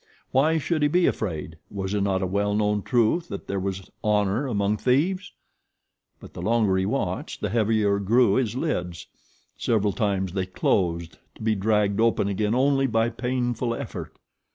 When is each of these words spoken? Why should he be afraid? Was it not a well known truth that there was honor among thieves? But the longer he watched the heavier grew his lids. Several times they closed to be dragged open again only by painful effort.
Why 0.31 0.57
should 0.57 0.81
he 0.81 0.87
be 0.87 1.05
afraid? 1.05 1.59
Was 1.69 1.93
it 1.93 2.01
not 2.01 2.23
a 2.23 2.25
well 2.25 2.55
known 2.55 2.81
truth 2.81 3.27
that 3.27 3.45
there 3.45 3.59
was 3.59 3.91
honor 4.03 4.47
among 4.47 4.77
thieves? 4.77 5.31
But 6.19 6.33
the 6.33 6.41
longer 6.41 6.75
he 6.75 6.87
watched 6.87 7.39
the 7.39 7.51
heavier 7.51 7.99
grew 7.99 8.33
his 8.33 8.55
lids. 8.55 9.05
Several 9.59 9.93
times 9.93 10.33
they 10.33 10.47
closed 10.47 11.19
to 11.35 11.43
be 11.43 11.53
dragged 11.53 11.99
open 12.01 12.27
again 12.27 12.55
only 12.55 12.87
by 12.87 13.09
painful 13.09 13.75
effort. 13.75 14.17